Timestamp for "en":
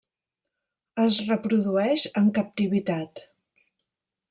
2.23-2.33